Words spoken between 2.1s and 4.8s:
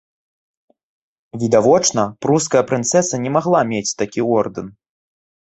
пруская прынцэса не магла мець такі ордэн!